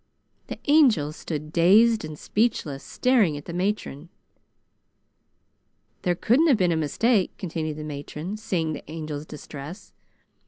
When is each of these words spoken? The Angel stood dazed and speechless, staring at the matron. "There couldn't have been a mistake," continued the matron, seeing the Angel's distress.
The 0.47 0.57
Angel 0.65 1.11
stood 1.11 1.53
dazed 1.53 2.03
and 2.03 2.17
speechless, 2.17 2.83
staring 2.83 3.37
at 3.37 3.45
the 3.45 3.53
matron. 3.53 4.09
"There 6.01 6.15
couldn't 6.15 6.47
have 6.47 6.57
been 6.57 6.71
a 6.71 6.75
mistake," 6.75 7.37
continued 7.37 7.77
the 7.77 7.83
matron, 7.83 8.37
seeing 8.37 8.73
the 8.73 8.89
Angel's 8.89 9.27
distress. 9.27 9.93